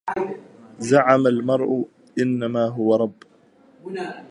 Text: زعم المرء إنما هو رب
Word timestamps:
زعم 0.79 1.27
المرء 1.27 1.87
إنما 2.19 2.67
هو 2.67 2.95
رب 2.95 3.23